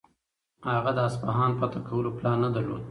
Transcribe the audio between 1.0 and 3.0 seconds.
اصفهان فتح کولو پلان نه درلود.